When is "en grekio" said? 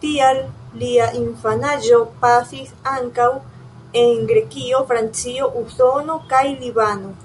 4.04-4.86